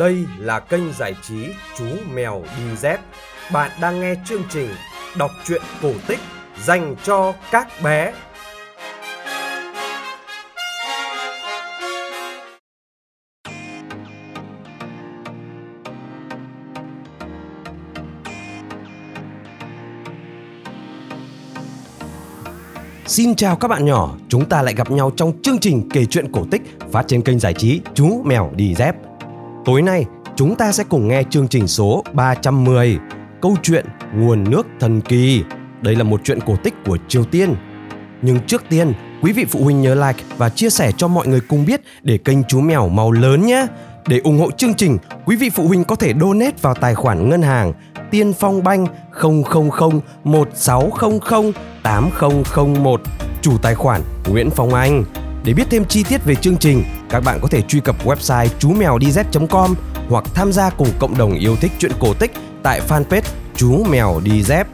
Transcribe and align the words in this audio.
Đây 0.00 0.26
là 0.38 0.60
kênh 0.60 0.92
giải 0.92 1.14
trí 1.22 1.46
Chú 1.78 1.84
Mèo 2.14 2.42
Đi 2.56 2.76
Dép. 2.76 3.00
Bạn 3.52 3.70
đang 3.80 4.00
nghe 4.00 4.14
chương 4.24 4.42
trình 4.50 4.68
đọc 5.18 5.30
truyện 5.44 5.62
cổ 5.82 5.92
tích 6.06 6.18
dành 6.64 6.96
cho 7.04 7.34
các 7.50 7.68
bé. 7.84 8.12
Xin 23.06 23.34
chào 23.34 23.56
các 23.56 23.68
bạn 23.68 23.84
nhỏ, 23.84 24.16
chúng 24.28 24.48
ta 24.48 24.62
lại 24.62 24.74
gặp 24.74 24.90
nhau 24.90 25.10
trong 25.16 25.32
chương 25.42 25.58
trình 25.58 25.88
kể 25.92 26.04
chuyện 26.04 26.32
cổ 26.32 26.46
tích 26.50 26.62
phát 26.92 27.02
trên 27.08 27.22
kênh 27.22 27.38
giải 27.38 27.54
trí 27.54 27.80
Chú 27.94 28.22
Mèo 28.24 28.50
Đi 28.54 28.74
Dép. 28.74 29.09
Tối 29.64 29.82
nay, 29.82 30.04
chúng 30.36 30.56
ta 30.56 30.72
sẽ 30.72 30.84
cùng 30.84 31.08
nghe 31.08 31.22
chương 31.30 31.48
trình 31.48 31.68
số 31.68 32.04
310, 32.12 32.98
câu 33.42 33.56
chuyện 33.62 33.86
Nguồn 34.14 34.50
nước 34.50 34.66
thần 34.80 35.00
kỳ. 35.00 35.42
Đây 35.80 35.96
là 35.96 36.04
một 36.04 36.20
chuyện 36.24 36.38
cổ 36.46 36.56
tích 36.56 36.74
của 36.86 36.98
Triều 37.08 37.24
Tiên. 37.24 37.54
Nhưng 38.22 38.40
trước 38.46 38.62
tiên, 38.68 38.92
quý 39.22 39.32
vị 39.32 39.44
phụ 39.44 39.64
huynh 39.64 39.82
nhớ 39.82 39.94
like 39.94 40.24
và 40.36 40.48
chia 40.48 40.70
sẻ 40.70 40.92
cho 40.96 41.08
mọi 41.08 41.26
người 41.26 41.40
cùng 41.48 41.64
biết 41.66 41.80
để 42.02 42.18
kênh 42.18 42.44
Chú 42.44 42.60
Mèo 42.60 42.88
màu 42.88 43.12
lớn 43.12 43.46
nhé. 43.46 43.66
Để 44.08 44.20
ủng 44.24 44.38
hộ 44.38 44.50
chương 44.50 44.74
trình, 44.74 44.98
quý 45.24 45.36
vị 45.36 45.50
phụ 45.50 45.68
huynh 45.68 45.84
có 45.84 45.96
thể 45.96 46.14
donate 46.20 46.56
vào 46.60 46.74
tài 46.74 46.94
khoản 46.94 47.28
ngân 47.28 47.42
hàng 47.42 47.72
Tiên 48.10 48.32
Phong 48.32 48.64
Banh 48.64 48.86
000 49.22 49.42
1600 50.24 51.52
8001 51.82 53.00
chủ 53.42 53.58
tài 53.62 53.74
khoản 53.74 54.00
Nguyễn 54.28 54.50
Phong 54.50 54.74
Anh. 54.74 55.04
Để 55.44 55.52
biết 55.52 55.64
thêm 55.70 55.84
chi 55.84 56.04
tiết 56.08 56.24
về 56.24 56.34
chương 56.34 56.56
trình, 56.56 56.84
các 57.10 57.20
bạn 57.24 57.38
có 57.42 57.48
thể 57.48 57.62
truy 57.62 57.80
cập 57.80 58.06
website 58.06 58.48
chú 58.58 58.70
mèo 58.70 58.98
dz.com 58.98 59.74
hoặc 60.08 60.24
tham 60.34 60.52
gia 60.52 60.70
cùng 60.70 60.88
cộng 60.98 61.18
đồng 61.18 61.34
yêu 61.34 61.56
thích 61.56 61.72
chuyện 61.78 61.92
cổ 62.00 62.14
tích 62.14 62.32
tại 62.62 62.80
fanpage 62.88 63.22
Chú 63.60 63.84
Mèo 63.90 64.20
Đi 64.24 64.42
Dép. 64.42 64.66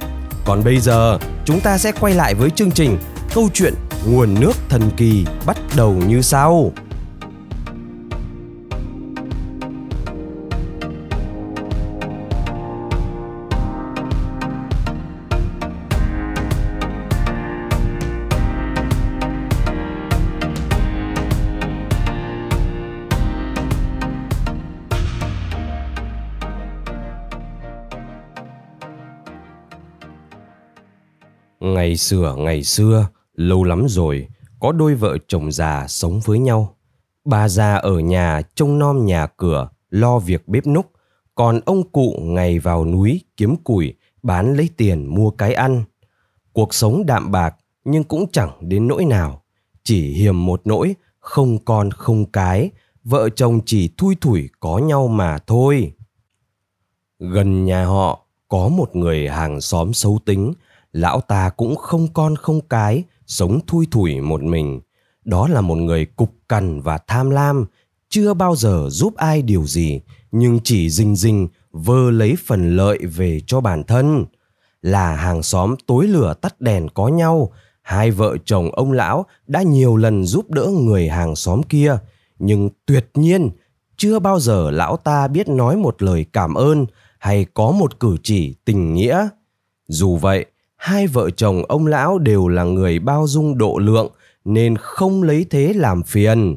Còn 0.44 0.64
bây 0.64 0.80
giờ, 0.80 1.18
chúng 1.44 1.60
ta 1.60 1.78
sẽ 1.78 1.92
quay 2.00 2.14
lại 2.14 2.34
với 2.34 2.50
chương 2.50 2.70
trình 2.70 2.98
Câu 3.34 3.48
chuyện 3.54 3.74
Nguồn 4.06 4.40
nước 4.40 4.52
thần 4.68 4.90
kỳ 4.96 5.26
bắt 5.46 5.56
đầu 5.76 5.92
như 5.92 6.22
sau. 6.22 6.72
Ngày 31.86 31.96
xưa 31.96 32.34
ngày 32.38 32.62
xưa, 32.62 33.08
lâu 33.34 33.64
lắm 33.64 33.86
rồi, 33.88 34.28
có 34.60 34.72
đôi 34.72 34.94
vợ 34.94 35.18
chồng 35.28 35.52
già 35.52 35.86
sống 35.88 36.20
với 36.24 36.38
nhau. 36.38 36.76
Bà 37.24 37.48
già 37.48 37.74
ở 37.74 37.98
nhà 37.98 38.42
trông 38.54 38.78
nom 38.78 39.06
nhà 39.06 39.26
cửa, 39.26 39.68
lo 39.90 40.18
việc 40.18 40.48
bếp 40.48 40.66
núc, 40.66 40.86
còn 41.34 41.60
ông 41.64 41.90
cụ 41.90 42.18
ngày 42.22 42.58
vào 42.58 42.84
núi 42.84 43.20
kiếm 43.36 43.56
củi, 43.56 43.94
bán 44.22 44.56
lấy 44.56 44.68
tiền 44.76 45.06
mua 45.06 45.30
cái 45.30 45.54
ăn. 45.54 45.84
Cuộc 46.52 46.74
sống 46.74 47.06
đạm 47.06 47.30
bạc 47.30 47.56
nhưng 47.84 48.04
cũng 48.04 48.26
chẳng 48.32 48.50
đến 48.60 48.88
nỗi 48.88 49.04
nào, 49.04 49.42
chỉ 49.84 50.12
hiềm 50.12 50.46
một 50.46 50.60
nỗi 50.64 50.94
không 51.18 51.64
con 51.64 51.90
không 51.90 52.24
cái, 52.24 52.70
vợ 53.04 53.28
chồng 53.28 53.60
chỉ 53.66 53.90
thui 53.96 54.16
thủi 54.20 54.48
có 54.60 54.78
nhau 54.78 55.08
mà 55.08 55.38
thôi. 55.38 55.92
Gần 57.19 57.64
nhà 57.64 57.84
họ 57.84 58.26
có 58.48 58.69
một 58.69 58.96
người 58.96 59.28
hàng 59.28 59.60
xóm 59.60 59.92
xấu 59.92 60.19
tính, 60.25 60.52
lão 60.96 61.20
ta 61.20 61.50
cũng 61.50 61.76
không 61.76 62.08
con 62.12 62.36
không 62.36 62.60
cái, 62.60 63.04
sống 63.26 63.60
thui 63.66 63.86
thủi 63.90 64.20
một 64.20 64.42
mình. 64.42 64.80
Đó 65.24 65.48
là 65.48 65.60
một 65.60 65.74
người 65.74 66.06
cục 66.06 66.32
cằn 66.48 66.80
và 66.80 66.98
tham 67.06 67.30
lam, 67.30 67.66
chưa 68.08 68.34
bao 68.34 68.56
giờ 68.56 68.86
giúp 68.90 69.14
ai 69.16 69.42
điều 69.42 69.66
gì, 69.66 70.00
nhưng 70.32 70.58
chỉ 70.64 70.90
rình 70.90 71.16
rình 71.16 71.48
vơ 71.72 72.10
lấy 72.10 72.36
phần 72.46 72.76
lợi 72.76 72.98
về 72.98 73.40
cho 73.46 73.60
bản 73.60 73.84
thân. 73.84 74.24
Là 74.82 75.14
hàng 75.14 75.42
xóm 75.42 75.74
tối 75.86 76.06
lửa 76.06 76.34
tắt 76.40 76.60
đèn 76.60 76.88
có 76.88 77.08
nhau, 77.08 77.52
hai 77.82 78.10
vợ 78.10 78.36
chồng 78.44 78.70
ông 78.72 78.92
lão 78.92 79.26
đã 79.46 79.62
nhiều 79.62 79.96
lần 79.96 80.24
giúp 80.24 80.50
đỡ 80.50 80.66
người 80.66 81.08
hàng 81.08 81.36
xóm 81.36 81.62
kia, 81.62 81.98
nhưng 82.38 82.70
tuyệt 82.86 83.10
nhiên 83.14 83.50
chưa 83.96 84.18
bao 84.18 84.40
giờ 84.40 84.70
lão 84.70 84.96
ta 84.96 85.28
biết 85.28 85.48
nói 85.48 85.76
một 85.76 86.02
lời 86.02 86.26
cảm 86.32 86.54
ơn 86.54 86.86
hay 87.18 87.46
có 87.54 87.70
một 87.70 88.00
cử 88.00 88.16
chỉ 88.22 88.54
tình 88.64 88.94
nghĩa. 88.94 89.28
Dù 89.88 90.16
vậy, 90.16 90.46
hai 90.76 91.06
vợ 91.06 91.31
chồng 91.31 91.62
ông 91.69 91.87
lão 91.87 92.19
đều 92.19 92.48
là 92.48 92.64
người 92.64 92.98
bao 92.98 93.26
dung 93.26 93.59
độ 93.59 93.78
lượng 93.78 94.09
nên 94.44 94.76
không 94.76 95.22
lấy 95.22 95.47
thế 95.50 95.72
làm 95.72 96.03
phiền. 96.03 96.56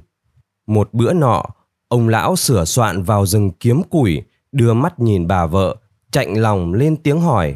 Một 0.67 0.89
bữa 0.93 1.13
nọ, 1.13 1.43
ông 1.87 2.07
lão 2.07 2.35
sửa 2.35 2.65
soạn 2.65 3.03
vào 3.03 3.25
rừng 3.25 3.51
kiếm 3.59 3.83
củi, 3.83 4.21
đưa 4.51 4.73
mắt 4.73 4.99
nhìn 4.99 5.27
bà 5.27 5.45
vợ, 5.45 5.75
chạnh 6.11 6.33
lòng 6.33 6.73
lên 6.73 6.95
tiếng 6.95 7.21
hỏi. 7.21 7.55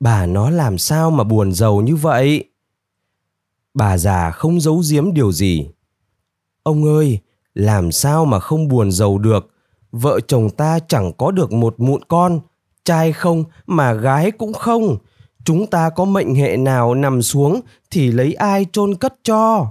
Bà 0.00 0.26
nó 0.26 0.50
làm 0.50 0.78
sao 0.78 1.10
mà 1.10 1.24
buồn 1.24 1.52
giàu 1.52 1.80
như 1.80 1.96
vậy? 1.96 2.44
Bà 3.74 3.98
già 3.98 4.30
không 4.30 4.60
giấu 4.60 4.82
giếm 4.90 5.14
điều 5.14 5.32
gì. 5.32 5.68
Ông 6.62 6.84
ơi, 6.84 7.18
làm 7.54 7.92
sao 7.92 8.24
mà 8.24 8.40
không 8.40 8.68
buồn 8.68 8.92
giàu 8.92 9.18
được? 9.18 9.50
Vợ 9.92 10.20
chồng 10.20 10.50
ta 10.50 10.78
chẳng 10.88 11.12
có 11.12 11.30
được 11.30 11.52
một 11.52 11.74
mụn 11.78 12.00
con, 12.08 12.40
trai 12.84 13.12
không 13.12 13.44
mà 13.66 13.92
gái 13.92 14.30
cũng 14.30 14.52
không 14.52 14.98
chúng 15.44 15.66
ta 15.66 15.90
có 15.90 16.04
mệnh 16.04 16.34
hệ 16.34 16.56
nào 16.56 16.94
nằm 16.94 17.22
xuống 17.22 17.60
thì 17.90 18.12
lấy 18.12 18.34
ai 18.34 18.66
chôn 18.72 18.94
cất 18.94 19.14
cho? 19.22 19.66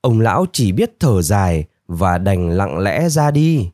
Ông 0.00 0.20
lão 0.20 0.46
chỉ 0.52 0.72
biết 0.72 0.92
thở 1.00 1.22
dài 1.22 1.64
và 1.88 2.18
đành 2.18 2.50
lặng 2.50 2.78
lẽ 2.78 3.08
ra 3.08 3.30
đi. 3.30 3.70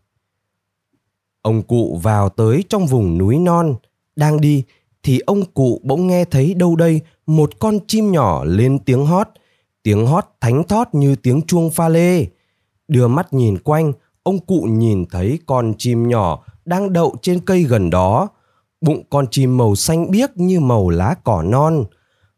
Ông 1.43 1.63
cụ 1.63 2.01
vào 2.03 2.29
tới 2.29 2.65
trong 2.69 2.87
vùng 2.87 3.19
núi 3.19 3.39
non. 3.39 3.75
Đang 4.17 4.41
đi 4.41 4.65
thì 5.03 5.19
ông 5.19 5.45
cụ 5.55 5.81
bỗng 5.85 6.07
nghe 6.07 6.25
thấy 6.25 6.55
đâu 6.55 6.77
đây 6.77 7.01
một 7.27 7.51
con 7.59 7.79
chim 7.87 8.13
nhỏ 8.13 8.45
lên 8.45 8.79
tiếng 8.79 9.07
hót. 9.07 9.29
Tiếng 9.83 10.07
hót 10.07 10.25
thánh 10.41 10.65
thót 10.65 10.95
như 10.95 11.17
tiếng 11.17 11.43
chuông 11.43 11.71
pha 11.71 11.89
lê. 11.89 12.27
Đưa 12.89 13.09
mắt 13.09 13.33
nhìn 13.33 13.59
quanh, 13.59 13.93
ông 14.23 14.39
cụ 14.39 14.63
nhìn 14.71 15.07
thấy 15.11 15.39
con 15.47 15.75
chim 15.79 16.09
nhỏ 16.09 16.45
đang 16.65 16.93
đậu 16.93 17.17
trên 17.23 17.41
cây 17.41 17.63
gần 17.63 17.91
đó 17.91 18.29
bụng 18.81 19.03
con 19.11 19.27
chim 19.31 19.57
màu 19.57 19.75
xanh 19.75 20.11
biếc 20.11 20.37
như 20.37 20.61
màu 20.61 20.91
lá 20.91 21.15
cỏ 21.25 21.43
non, 21.43 21.85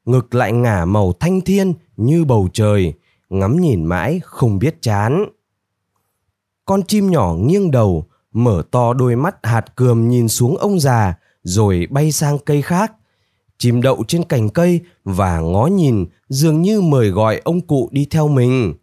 ngực 0.05 0.35
lại 0.35 0.53
ngả 0.53 0.85
màu 0.85 1.13
thanh 1.21 1.41
thiên 1.41 1.75
như 1.97 2.25
bầu 2.25 2.49
trời, 2.53 2.95
ngắm 3.29 3.61
nhìn 3.61 3.85
mãi 3.85 4.21
không 4.25 4.59
biết 4.59 4.83
chán. 4.83 5.25
Con 6.65 6.83
chim 6.83 7.11
nhỏ 7.11 7.35
nghiêng 7.35 7.71
đầu, 7.71 8.05
mở 8.33 8.63
to 8.71 8.93
đôi 8.93 9.17
mắt 9.17 9.37
hạt 9.43 9.77
cườm 9.77 10.09
nhìn 10.09 10.29
xuống 10.29 10.57
ông 10.57 10.81
già, 10.81 11.15
rồi 11.43 11.87
bay 11.91 12.13
sang 12.13 12.39
cây 12.39 12.63
khác. 12.63 12.93
Chim 13.59 13.83
đậu 13.83 14.05
trên 14.09 14.25
cành 14.25 14.49
cây 14.49 14.81
và 15.05 15.41
ngó 15.41 15.67
nhìn 15.67 16.07
dường 16.29 16.63
như 16.63 16.81
mời 16.81 17.11
gọi 17.11 17.41
ông 17.45 17.61
cụ 17.61 17.89
đi 17.93 18.07
theo 18.11 18.29
mình. 18.29 18.75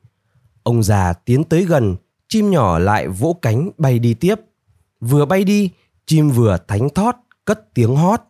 Ông 0.64 0.84
già 0.84 1.14
tiến 1.14 1.44
tới 1.44 1.66
gần, 1.66 1.96
chim 2.28 2.50
nhỏ 2.50 2.80
lại 2.80 3.08
vỗ 3.08 3.36
cánh 3.42 3.70
bay 3.78 4.00
đi 4.00 4.14
tiếp. 4.14 4.36
Vừa 5.00 5.26
bay 5.26 5.44
đi, 5.44 5.72
chim 6.06 6.30
vừa 6.30 6.58
thánh 6.68 6.90
thót 6.90 7.16
cất 7.50 7.74
tiếng 7.74 7.96
hót. 7.96 8.22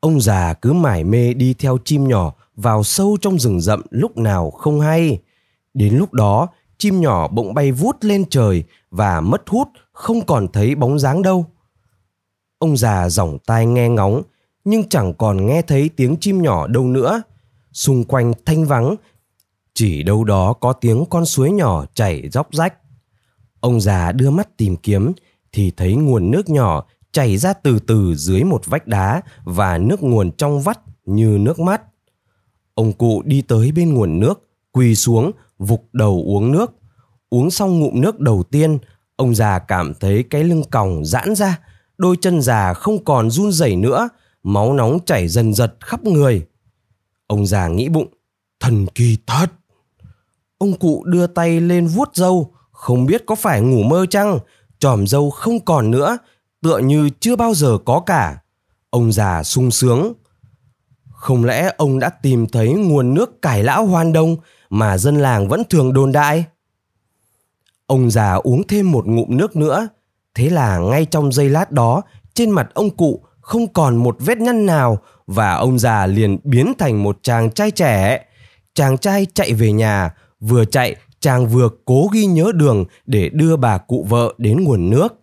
Ông 0.00 0.20
già 0.20 0.54
cứ 0.54 0.72
mải 0.72 1.04
mê 1.04 1.34
đi 1.34 1.54
theo 1.54 1.78
chim 1.84 2.08
nhỏ 2.08 2.32
vào 2.56 2.82
sâu 2.82 3.16
trong 3.20 3.38
rừng 3.38 3.60
rậm 3.60 3.82
lúc 3.90 4.16
nào 4.16 4.50
không 4.50 4.80
hay. 4.80 5.18
Đến 5.74 5.94
lúc 5.94 6.12
đó, 6.12 6.48
chim 6.78 7.00
nhỏ 7.00 7.28
bỗng 7.28 7.54
bay 7.54 7.72
vút 7.72 7.96
lên 8.00 8.24
trời 8.30 8.64
và 8.90 9.20
mất 9.20 9.42
hút 9.48 9.68
không 9.92 10.26
còn 10.26 10.48
thấy 10.52 10.74
bóng 10.74 10.98
dáng 10.98 11.22
đâu. 11.22 11.46
Ông 12.58 12.76
già 12.76 13.08
giỏng 13.08 13.38
tai 13.46 13.66
nghe 13.66 13.88
ngóng 13.88 14.22
nhưng 14.64 14.88
chẳng 14.88 15.14
còn 15.14 15.46
nghe 15.46 15.62
thấy 15.62 15.90
tiếng 15.96 16.16
chim 16.20 16.42
nhỏ 16.42 16.66
đâu 16.66 16.84
nữa. 16.84 17.22
Xung 17.72 18.04
quanh 18.04 18.32
thanh 18.46 18.64
vắng, 18.64 18.96
chỉ 19.74 20.02
đâu 20.02 20.24
đó 20.24 20.52
có 20.52 20.72
tiếng 20.72 21.04
con 21.10 21.26
suối 21.26 21.50
nhỏ 21.50 21.84
chảy 21.94 22.28
róc 22.32 22.54
rách. 22.54 22.74
Ông 23.60 23.80
già 23.80 24.12
đưa 24.12 24.30
mắt 24.30 24.56
tìm 24.56 24.76
kiếm 24.76 25.12
thì 25.52 25.70
thấy 25.76 25.94
nguồn 25.94 26.30
nước 26.30 26.48
nhỏ 26.48 26.86
chảy 27.12 27.36
ra 27.36 27.52
từ 27.52 27.78
từ 27.78 28.14
dưới 28.14 28.44
một 28.44 28.66
vách 28.66 28.86
đá 28.86 29.22
và 29.44 29.78
nước 29.78 30.02
nguồn 30.02 30.32
trong 30.32 30.60
vắt 30.60 30.80
như 31.04 31.38
nước 31.40 31.60
mắt. 31.60 31.82
Ông 32.74 32.92
cụ 32.92 33.22
đi 33.24 33.42
tới 33.42 33.72
bên 33.72 33.94
nguồn 33.94 34.20
nước, 34.20 34.48
quỳ 34.72 34.94
xuống, 34.94 35.32
vục 35.58 35.88
đầu 35.92 36.22
uống 36.26 36.52
nước. 36.52 36.72
Uống 37.30 37.50
xong 37.50 37.80
ngụm 37.80 38.00
nước 38.00 38.20
đầu 38.20 38.42
tiên, 38.42 38.78
ông 39.16 39.34
già 39.34 39.58
cảm 39.58 39.94
thấy 40.00 40.24
cái 40.30 40.44
lưng 40.44 40.62
còng 40.70 41.04
giãn 41.04 41.34
ra, 41.34 41.58
đôi 41.98 42.16
chân 42.20 42.42
già 42.42 42.74
không 42.74 43.04
còn 43.04 43.30
run 43.30 43.52
rẩy 43.52 43.76
nữa, 43.76 44.08
máu 44.42 44.72
nóng 44.72 44.98
chảy 45.06 45.28
dần 45.28 45.54
dật 45.54 45.74
khắp 45.80 46.04
người. 46.04 46.46
Ông 47.26 47.46
già 47.46 47.68
nghĩ 47.68 47.88
bụng, 47.88 48.08
thần 48.60 48.86
kỳ 48.86 49.18
thật. 49.26 49.46
Ông 50.58 50.72
cụ 50.78 51.04
đưa 51.04 51.26
tay 51.26 51.60
lên 51.60 51.86
vuốt 51.86 52.10
dâu 52.14 52.52
không 52.72 53.06
biết 53.06 53.26
có 53.26 53.34
phải 53.34 53.60
ngủ 53.60 53.82
mơ 53.82 54.06
chăng, 54.10 54.38
tròm 54.78 55.06
dâu 55.06 55.30
không 55.30 55.64
còn 55.64 55.90
nữa, 55.90 56.18
tựa 56.62 56.78
như 56.78 57.10
chưa 57.20 57.36
bao 57.36 57.54
giờ 57.54 57.78
có 57.84 58.00
cả. 58.00 58.38
Ông 58.90 59.12
già 59.12 59.42
sung 59.42 59.70
sướng. 59.70 60.12
Không 61.10 61.44
lẽ 61.44 61.70
ông 61.76 61.98
đã 61.98 62.08
tìm 62.08 62.46
thấy 62.46 62.72
nguồn 62.72 63.14
nước 63.14 63.42
cải 63.42 63.62
lão 63.62 63.86
hoan 63.86 64.12
đông 64.12 64.36
mà 64.70 64.98
dân 64.98 65.16
làng 65.16 65.48
vẫn 65.48 65.62
thường 65.70 65.92
đồn 65.92 66.12
đại? 66.12 66.44
Ông 67.86 68.10
già 68.10 68.34
uống 68.34 68.66
thêm 68.66 68.92
một 68.92 69.06
ngụm 69.06 69.36
nước 69.36 69.56
nữa, 69.56 69.88
thế 70.34 70.50
là 70.50 70.78
ngay 70.78 71.04
trong 71.04 71.32
giây 71.32 71.48
lát 71.48 71.72
đó, 71.72 72.02
trên 72.34 72.50
mặt 72.50 72.68
ông 72.74 72.90
cụ 72.90 73.24
không 73.40 73.72
còn 73.72 73.96
một 73.96 74.16
vết 74.18 74.38
nhăn 74.38 74.66
nào 74.66 74.98
và 75.26 75.54
ông 75.54 75.78
già 75.78 76.06
liền 76.06 76.38
biến 76.44 76.72
thành 76.78 77.02
một 77.02 77.18
chàng 77.22 77.50
trai 77.50 77.70
trẻ. 77.70 78.24
Chàng 78.74 78.98
trai 78.98 79.26
chạy 79.34 79.52
về 79.52 79.72
nhà, 79.72 80.14
vừa 80.40 80.64
chạy 80.64 80.96
chàng 81.20 81.46
vừa 81.46 81.68
cố 81.84 82.08
ghi 82.12 82.26
nhớ 82.26 82.52
đường 82.54 82.84
để 83.06 83.28
đưa 83.28 83.56
bà 83.56 83.78
cụ 83.78 84.06
vợ 84.08 84.34
đến 84.38 84.64
nguồn 84.64 84.90
nước 84.90 85.19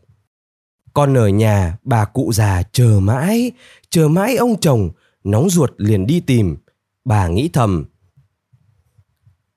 con 0.97 1.17
ở 1.17 1.27
nhà, 1.27 1.77
bà 1.83 2.05
cụ 2.05 2.31
già 2.33 2.63
chờ 2.71 2.99
mãi, 3.01 3.51
chờ 3.89 4.07
mãi 4.07 4.35
ông 4.35 4.59
chồng, 4.59 4.89
nóng 5.23 5.49
ruột 5.49 5.71
liền 5.77 6.07
đi 6.07 6.19
tìm. 6.19 6.57
Bà 7.05 7.27
nghĩ 7.27 7.49
thầm, 7.53 7.85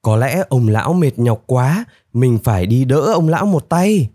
có 0.02 0.16
lẽ 0.16 0.44
ông 0.48 0.68
lão 0.68 0.92
mệt 0.92 1.18
nhọc 1.18 1.42
quá, 1.46 1.84
mình 2.12 2.38
phải 2.44 2.66
đi 2.66 2.84
đỡ 2.84 3.00
ông 3.00 3.28
lão 3.28 3.46
một 3.46 3.68
tay. 3.68 4.08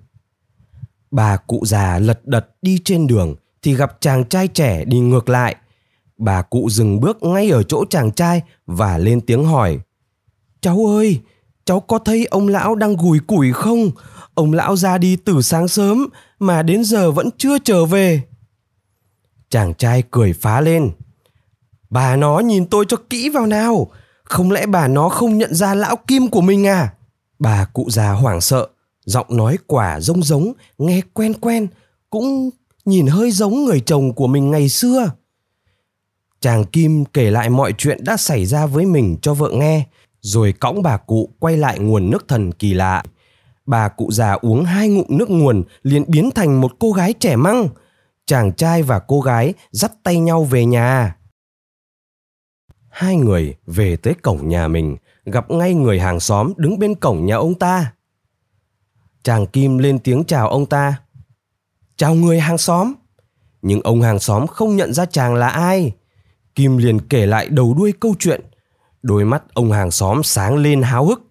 Bà 1.11 1.37
cụ 1.37 1.63
già 1.65 1.99
lật 1.99 2.25
đật 2.25 2.47
đi 2.61 2.79
trên 2.85 3.07
đường 3.07 3.35
thì 3.61 3.75
gặp 3.75 3.97
chàng 4.01 4.25
trai 4.25 4.47
trẻ 4.47 4.85
đi 4.85 4.99
ngược 4.99 5.29
lại. 5.29 5.55
Bà 6.17 6.41
cụ 6.41 6.69
dừng 6.69 6.99
bước 6.99 7.23
ngay 7.23 7.49
ở 7.49 7.63
chỗ 7.63 7.85
chàng 7.89 8.11
trai 8.11 8.41
và 8.65 8.97
lên 8.97 9.21
tiếng 9.21 9.45
hỏi. 9.45 9.79
Cháu 10.61 10.85
ơi, 10.87 11.21
cháu 11.65 11.79
có 11.79 11.99
thấy 11.99 12.25
ông 12.25 12.47
lão 12.47 12.75
đang 12.75 12.95
gùi 12.95 13.19
củi 13.19 13.51
không? 13.51 13.91
Ông 14.33 14.53
lão 14.53 14.75
ra 14.75 14.97
đi 14.97 15.15
từ 15.15 15.41
sáng 15.41 15.67
sớm 15.67 16.07
mà 16.39 16.63
đến 16.63 16.83
giờ 16.83 17.11
vẫn 17.11 17.29
chưa 17.37 17.59
trở 17.59 17.85
về. 17.85 18.21
Chàng 19.49 19.73
trai 19.73 20.03
cười 20.11 20.33
phá 20.33 20.61
lên. 20.61 20.91
Bà 21.89 22.15
nó 22.15 22.39
nhìn 22.39 22.65
tôi 22.65 22.85
cho 22.87 22.97
kỹ 23.09 23.29
vào 23.29 23.45
nào. 23.45 23.91
Không 24.23 24.51
lẽ 24.51 24.65
bà 24.65 24.87
nó 24.87 25.09
không 25.09 25.37
nhận 25.37 25.55
ra 25.55 25.75
lão 25.75 25.95
kim 25.95 26.27
của 26.27 26.41
mình 26.41 26.67
à? 26.67 26.93
Bà 27.39 27.65
cụ 27.65 27.87
già 27.89 28.11
hoảng 28.11 28.41
sợ, 28.41 28.67
giọng 29.05 29.27
nói 29.29 29.57
quả 29.67 29.99
rông 29.99 30.23
giống, 30.23 30.53
nghe 30.77 31.01
quen 31.13 31.33
quen, 31.33 31.67
cũng 32.09 32.49
nhìn 32.85 33.07
hơi 33.07 33.31
giống 33.31 33.65
người 33.65 33.79
chồng 33.79 34.13
của 34.13 34.27
mình 34.27 34.51
ngày 34.51 34.69
xưa. 34.69 35.11
Chàng 36.41 36.65
Kim 36.65 37.05
kể 37.05 37.31
lại 37.31 37.49
mọi 37.49 37.73
chuyện 37.77 38.03
đã 38.03 38.17
xảy 38.17 38.45
ra 38.45 38.65
với 38.65 38.85
mình 38.85 39.17
cho 39.21 39.33
vợ 39.33 39.51
nghe, 39.53 39.85
rồi 40.21 40.53
cõng 40.53 40.83
bà 40.83 40.97
cụ 40.97 41.29
quay 41.39 41.57
lại 41.57 41.79
nguồn 41.79 42.09
nước 42.09 42.27
thần 42.27 42.51
kỳ 42.51 42.73
lạ. 42.73 43.03
Bà 43.65 43.87
cụ 43.87 44.11
già 44.11 44.31
uống 44.31 44.65
hai 44.65 44.89
ngụm 44.89 45.05
nước 45.09 45.29
nguồn 45.29 45.63
liền 45.83 46.03
biến 46.07 46.29
thành 46.35 46.61
một 46.61 46.71
cô 46.79 46.91
gái 46.91 47.13
trẻ 47.13 47.35
măng. 47.35 47.67
Chàng 48.25 48.53
trai 48.53 48.83
và 48.83 48.99
cô 48.99 49.21
gái 49.21 49.53
dắt 49.71 49.91
tay 50.03 50.19
nhau 50.19 50.43
về 50.43 50.65
nhà. 50.65 51.15
Hai 52.89 53.15
người 53.15 53.55
về 53.65 53.95
tới 53.95 54.13
cổng 54.13 54.49
nhà 54.49 54.67
mình, 54.67 54.97
gặp 55.25 55.51
ngay 55.51 55.73
người 55.73 55.99
hàng 55.99 56.19
xóm 56.19 56.53
đứng 56.57 56.79
bên 56.79 56.95
cổng 56.95 57.25
nhà 57.25 57.35
ông 57.35 57.53
ta. 57.53 57.93
Chàng 59.23 59.47
Kim 59.47 59.77
lên 59.77 59.99
tiếng 59.99 60.23
chào 60.23 60.49
ông 60.49 60.65
ta. 60.65 61.01
Chào 61.97 62.15
người 62.15 62.39
hàng 62.39 62.57
xóm. 62.57 62.93
Nhưng 63.61 63.81
ông 63.81 64.01
hàng 64.01 64.19
xóm 64.19 64.47
không 64.47 64.75
nhận 64.75 64.93
ra 64.93 65.05
chàng 65.05 65.35
là 65.35 65.47
ai. 65.47 65.91
Kim 66.55 66.77
liền 66.77 66.99
kể 66.99 67.25
lại 67.25 67.49
đầu 67.49 67.73
đuôi 67.73 67.93
câu 67.99 68.15
chuyện. 68.19 68.41
Đôi 69.01 69.25
mắt 69.25 69.43
ông 69.53 69.71
hàng 69.71 69.91
xóm 69.91 70.23
sáng 70.23 70.55
lên 70.55 70.81
háo 70.81 71.05
hức. 71.05 71.21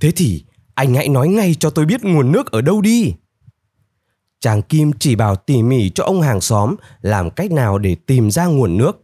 Thế 0.00 0.12
thì 0.16 0.44
anh 0.80 0.94
hãy 0.94 1.08
nói 1.08 1.28
ngay 1.28 1.54
cho 1.54 1.70
tôi 1.70 1.84
biết 1.84 2.04
nguồn 2.04 2.32
nước 2.32 2.52
ở 2.52 2.60
đâu 2.60 2.80
đi. 2.80 3.14
Chàng 4.40 4.62
Kim 4.62 4.92
chỉ 4.98 5.14
bảo 5.14 5.36
tỉ 5.36 5.62
mỉ 5.62 5.90
cho 5.90 6.04
ông 6.04 6.22
hàng 6.22 6.40
xóm 6.40 6.74
làm 7.02 7.30
cách 7.30 7.52
nào 7.52 7.78
để 7.78 7.94
tìm 7.94 8.30
ra 8.30 8.46
nguồn 8.46 8.76
nước. 8.76 9.00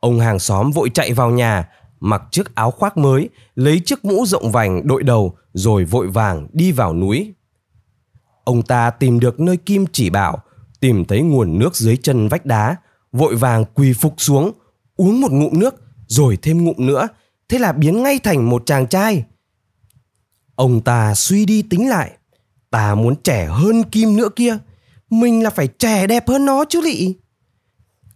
Ông 0.00 0.20
hàng 0.20 0.38
xóm 0.38 0.70
vội 0.70 0.90
chạy 0.94 1.12
vào 1.12 1.30
nhà, 1.30 1.68
mặc 2.00 2.22
chiếc 2.30 2.54
áo 2.54 2.70
khoác 2.70 2.96
mới, 2.96 3.28
lấy 3.54 3.80
chiếc 3.80 4.04
mũ 4.04 4.26
rộng 4.26 4.52
vành 4.52 4.86
đội 4.86 5.02
đầu 5.02 5.36
rồi 5.52 5.84
vội 5.84 6.08
vàng 6.08 6.48
đi 6.52 6.72
vào 6.72 6.94
núi. 6.94 7.32
Ông 8.44 8.62
ta 8.62 8.90
tìm 8.90 9.20
được 9.20 9.40
nơi 9.40 9.56
Kim 9.56 9.84
chỉ 9.92 10.10
bảo, 10.10 10.38
tìm 10.80 11.04
thấy 11.04 11.22
nguồn 11.22 11.58
nước 11.58 11.76
dưới 11.76 11.96
chân 11.96 12.28
vách 12.28 12.46
đá, 12.46 12.76
vội 13.12 13.36
vàng 13.36 13.64
quỳ 13.74 13.92
phục 13.92 14.14
xuống, 14.16 14.52
uống 14.96 15.20
một 15.20 15.32
ngụm 15.32 15.58
nước, 15.58 15.74
rồi 16.06 16.38
thêm 16.42 16.64
ngụm 16.64 16.76
nữa, 16.78 17.08
thế 17.48 17.58
là 17.58 17.72
biến 17.72 18.02
ngay 18.02 18.18
thành 18.18 18.50
một 18.50 18.62
chàng 18.66 18.86
trai. 18.86 19.24
Ông 20.56 20.80
ta 20.80 21.14
suy 21.14 21.44
đi 21.46 21.62
tính 21.62 21.88
lại, 21.88 22.10
ta 22.70 22.94
muốn 22.94 23.14
trẻ 23.16 23.46
hơn 23.46 23.82
Kim 23.82 24.16
nữa 24.16 24.28
kia, 24.36 24.58
mình 25.10 25.42
là 25.42 25.50
phải 25.50 25.66
trẻ 25.66 26.06
đẹp 26.06 26.28
hơn 26.28 26.44
nó 26.44 26.64
chứ 26.68 26.80
lị. 26.80 27.14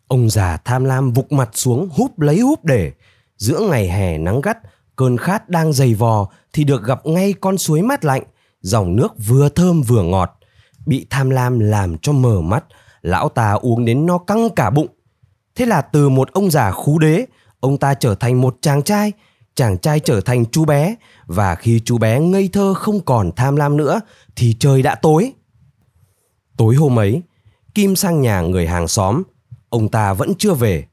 Ông 0.08 0.30
già 0.30 0.56
tham 0.56 0.84
lam 0.84 1.12
vụt 1.12 1.32
mặt 1.32 1.50
xuống 1.52 1.88
húp 1.92 2.20
lấy 2.20 2.40
húp 2.40 2.64
để. 2.64 2.92
Giữa 3.36 3.60
ngày 3.60 3.88
hè 3.88 4.18
nắng 4.18 4.40
gắt, 4.40 4.58
cơn 4.96 5.16
khát 5.16 5.48
đang 5.48 5.72
dày 5.72 5.94
vò 5.94 6.28
thì 6.52 6.64
được 6.64 6.84
gặp 6.84 7.06
ngay 7.06 7.34
con 7.40 7.58
suối 7.58 7.82
mát 7.82 8.04
lạnh, 8.04 8.22
dòng 8.60 8.96
nước 8.96 9.14
vừa 9.26 9.48
thơm 9.48 9.82
vừa 9.82 10.02
ngọt. 10.02 10.38
Bị 10.86 11.06
tham 11.10 11.30
lam 11.30 11.58
làm 11.58 11.98
cho 11.98 12.12
mờ 12.12 12.40
mắt, 12.40 12.64
lão 13.02 13.28
ta 13.28 13.52
uống 13.52 13.84
đến 13.84 14.06
no 14.06 14.18
căng 14.18 14.50
cả 14.56 14.70
bụng. 14.70 14.88
Thế 15.54 15.66
là 15.66 15.80
từ 15.80 16.08
một 16.08 16.32
ông 16.32 16.50
già 16.50 16.70
khú 16.70 16.98
đế, 16.98 17.26
ông 17.60 17.78
ta 17.78 17.94
trở 17.94 18.14
thành 18.14 18.40
một 18.40 18.56
chàng 18.60 18.82
trai, 18.82 19.12
chàng 19.58 19.78
trai 19.78 20.00
trở 20.00 20.20
thành 20.20 20.44
chú 20.46 20.64
bé 20.64 20.94
và 21.26 21.54
khi 21.54 21.80
chú 21.84 21.98
bé 21.98 22.20
ngây 22.20 22.48
thơ 22.52 22.74
không 22.74 23.00
còn 23.00 23.30
tham 23.36 23.56
lam 23.56 23.76
nữa 23.76 24.00
thì 24.36 24.56
trời 24.58 24.82
đã 24.82 24.94
tối. 24.94 25.32
Tối 26.56 26.74
hôm 26.74 26.98
ấy, 26.98 27.22
Kim 27.74 27.96
sang 27.96 28.20
nhà 28.20 28.40
người 28.40 28.66
hàng 28.66 28.88
xóm 28.88 29.22
ông 29.68 29.88
ta 29.88 30.12
vẫn 30.12 30.32
chưa 30.38 30.54
về. 30.54 30.86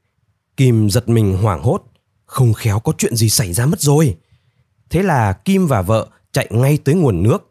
Kim 0.56 0.90
giật 0.90 1.08
mình 1.08 1.36
hoảng 1.36 1.62
hốt, 1.62 1.82
không 2.24 2.52
khéo 2.54 2.78
có 2.78 2.92
chuyện 2.98 3.16
gì 3.16 3.28
xảy 3.28 3.52
ra 3.52 3.66
mất 3.66 3.80
rồi. 3.80 4.16
Thế 4.90 5.02
là 5.02 5.32
Kim 5.32 5.66
và 5.66 5.82
vợ 5.82 6.08
chạy 6.32 6.46
ngay 6.50 6.78
tới 6.84 6.94
nguồn 6.94 7.22
nước. 7.22 7.50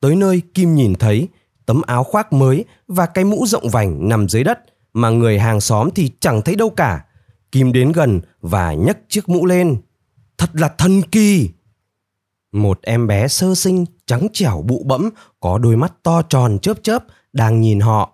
Tới 0.00 0.16
nơi 0.16 0.42
Kim 0.54 0.74
nhìn 0.74 0.94
thấy 0.94 1.28
tấm 1.66 1.82
áo 1.86 2.04
khoác 2.04 2.32
mới 2.32 2.64
và 2.88 3.06
cái 3.06 3.24
mũ 3.24 3.46
rộng 3.46 3.68
vành 3.68 4.08
nằm 4.08 4.28
dưới 4.28 4.44
đất 4.44 4.58
mà 4.92 5.10
người 5.10 5.38
hàng 5.38 5.60
xóm 5.60 5.88
thì 5.94 6.10
chẳng 6.20 6.42
thấy 6.42 6.56
đâu 6.56 6.70
cả. 6.70 7.04
Kim 7.52 7.72
đến 7.72 7.92
gần 7.92 8.20
và 8.40 8.74
nhấc 8.74 8.98
chiếc 9.08 9.28
mũ 9.28 9.46
lên. 9.46 9.76
Thật 10.42 10.50
là 10.54 10.68
thần 10.68 11.02
kỳ! 11.02 11.50
Một 12.52 12.78
em 12.82 13.06
bé 13.06 13.28
sơ 13.28 13.54
sinh, 13.54 13.84
trắng 14.06 14.26
trẻo 14.32 14.62
bụ 14.66 14.82
bẫm, 14.86 15.10
có 15.40 15.58
đôi 15.58 15.76
mắt 15.76 15.92
to 16.02 16.22
tròn 16.22 16.58
chớp 16.58 16.82
chớp, 16.82 17.04
đang 17.32 17.60
nhìn 17.60 17.80
họ 17.80 18.12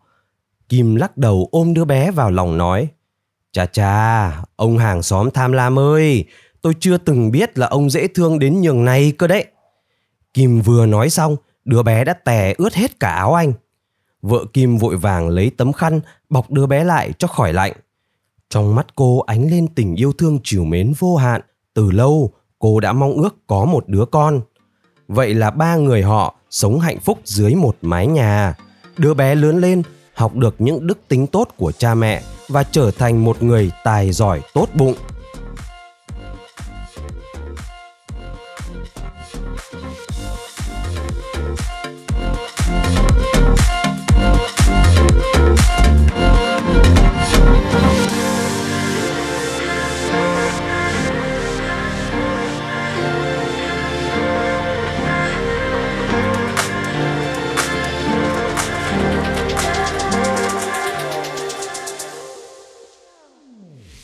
Kim 0.69 0.95
lắc 0.95 1.17
đầu 1.17 1.49
ôm 1.53 1.75
đứa 1.75 1.85
bé 1.85 2.11
vào 2.11 2.31
lòng 2.31 2.59
nói 2.59 2.89
Chà 3.53 3.67
chà, 3.67 4.43
ông 4.57 4.79
hàng 4.79 5.03
xóm 5.03 5.31
tham 5.31 5.53
lam 5.53 5.79
ơi, 5.79 6.25
tôi 6.63 6.75
chưa 6.81 6.97
từng 6.99 7.31
biết 7.31 7.59
là 7.59 7.67
ông 7.67 7.91
dễ 7.91 8.09
thương 8.09 8.39
đến 8.39 8.61
nhường 8.61 8.85
này 8.85 9.13
cơ 9.19 9.27
đấy. 9.27 9.47
Kim 10.35 10.61
vừa 10.61 10.87
nói 10.87 11.11
xong, 11.11 11.37
đứa 11.65 11.83
bé 11.83 12.05
đã 12.05 12.13
tè 12.13 12.55
ướt 12.59 12.75
hết 12.75 13.01
cả 13.01 13.11
áo 13.11 13.35
anh. 13.35 13.53
Vợ 14.23 14.45
Kim 14.53 14.79
vội 14.79 14.97
vàng 14.97 15.29
lấy 15.29 15.51
tấm 15.51 15.73
khăn 15.73 16.01
bọc 16.29 16.51
đứa 16.51 16.67
bé 16.67 16.85
lại 16.85 17.13
cho 17.19 17.29
khỏi 17.29 17.53
lạnh. 17.53 17.73
Trong 18.49 18.75
mắt 18.75 18.87
cô 18.95 19.21
ánh 19.21 19.51
lên 19.51 19.69
tình 19.75 19.95
yêu 19.95 20.13
thương 20.13 20.39
chiều 20.45 20.65
mến 20.65 20.93
vô 20.99 21.17
hạn. 21.17 21.41
Từ 21.79 21.91
lâu, 21.91 22.31
cô 22.59 22.81
đã 22.81 22.93
mong 22.93 23.13
ước 23.13 23.37
có 23.47 23.65
một 23.65 23.89
đứa 23.89 24.05
con. 24.05 24.41
Vậy 25.09 25.35
là 25.35 25.51
ba 25.51 25.77
người 25.77 26.03
họ 26.03 26.35
sống 26.51 26.81
hạnh 26.81 27.01
phúc 27.01 27.19
dưới 27.25 27.55
một 27.55 27.77
mái 27.83 28.07
nhà. 28.07 28.55
Đứa 28.97 29.15
bé 29.15 29.35
lớn 29.35 29.61
lên 29.61 29.83
học 30.15 30.37
được 30.37 30.55
những 30.59 30.87
đức 30.87 30.99
tính 31.09 31.27
tốt 31.27 31.49
của 31.57 31.73
cha 31.73 31.95
mẹ 31.95 32.23
và 32.49 32.63
trở 32.63 32.91
thành 32.91 33.25
một 33.25 33.43
người 33.43 33.71
tài 33.85 34.13
giỏi 34.13 34.41
tốt 34.55 34.69
bụng 34.75 34.95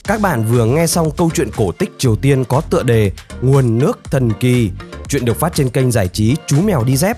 Các 0.07 0.21
bạn 0.21 0.45
vừa 0.45 0.65
nghe 0.65 0.87
xong 0.87 1.11
câu 1.17 1.31
chuyện 1.35 1.49
cổ 1.57 1.73
tích 1.73 1.91
Triều 1.99 2.17
Tiên 2.17 2.45
có 2.45 2.61
tựa 2.61 2.83
đề 2.83 3.11
Nguồn 3.41 3.79
nước 3.79 3.99
thần 4.05 4.33
kỳ. 4.41 4.71
Chuyện 5.09 5.25
được 5.25 5.41
phát 5.41 5.55
trên 5.55 5.71
kênh 5.71 5.91
giải 5.91 6.09
trí 6.09 6.37
Chú 6.47 6.61
Mèo 6.61 6.85
Đi 6.85 6.97
Dép. 6.97 7.17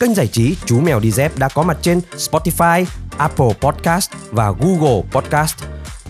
Kênh 0.00 0.14
giải 0.14 0.26
trí 0.26 0.56
Chú 0.66 0.80
Mèo 0.80 1.00
Đi 1.00 1.10
Dép 1.10 1.38
đã 1.38 1.48
có 1.54 1.62
mặt 1.62 1.78
trên 1.82 2.00
Spotify, 2.16 2.84
Apple 3.18 3.52
Podcast 3.60 4.10
và 4.30 4.50
Google 4.50 5.02
Podcast. 5.12 5.54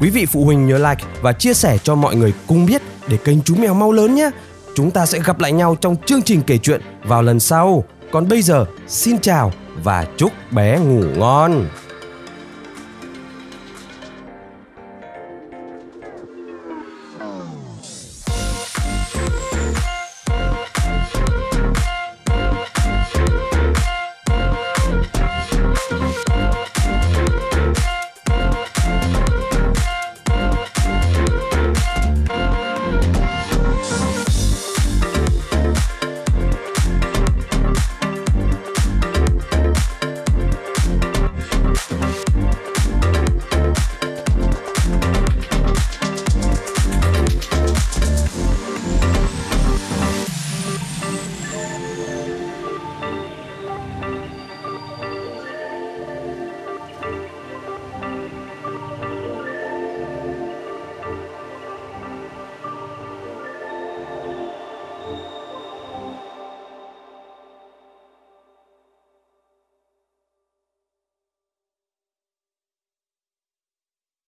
Quý 0.00 0.10
vị 0.10 0.26
phụ 0.26 0.44
huynh 0.44 0.66
nhớ 0.66 0.78
like 0.78 1.04
và 1.22 1.32
chia 1.32 1.54
sẻ 1.54 1.78
cho 1.78 1.94
mọi 1.94 2.16
người 2.16 2.34
cùng 2.46 2.66
biết 2.66 2.82
để 3.08 3.16
kênh 3.16 3.42
Chú 3.42 3.54
Mèo 3.54 3.74
mau 3.74 3.92
lớn 3.92 4.14
nhé. 4.14 4.30
Chúng 4.74 4.90
ta 4.90 5.06
sẽ 5.06 5.18
gặp 5.24 5.40
lại 5.40 5.52
nhau 5.52 5.76
trong 5.80 5.96
chương 6.06 6.22
trình 6.22 6.42
kể 6.46 6.58
chuyện 6.58 6.80
vào 7.04 7.22
lần 7.22 7.40
sau. 7.40 7.84
Còn 8.12 8.28
bây 8.28 8.42
giờ, 8.42 8.66
xin 8.88 9.18
chào 9.18 9.52
và 9.82 10.06
chúc 10.16 10.32
bé 10.50 10.78
ngủ 10.78 11.04
ngon. 11.16 11.66
Bye. 33.26 33.55